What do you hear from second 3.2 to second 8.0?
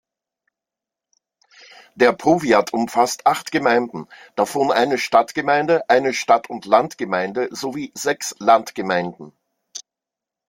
acht Gemeinden, davon eine Stadtgemeinde, eine Stadt-und-Land-Gemeinde sowie